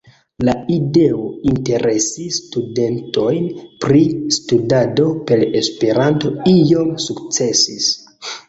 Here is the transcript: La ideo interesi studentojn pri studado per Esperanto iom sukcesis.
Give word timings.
La 0.47 0.53
ideo 0.75 1.25
interesi 1.49 2.25
studentojn 2.37 3.45
pri 3.85 4.01
studado 4.39 5.07
per 5.29 5.47
Esperanto 5.63 6.33
iom 6.57 6.93
sukcesis. 7.09 7.93